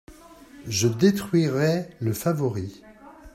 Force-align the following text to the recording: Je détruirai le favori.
Je 0.65 0.87
détruirai 0.87 1.87
le 1.99 2.13
favori. 2.13 2.81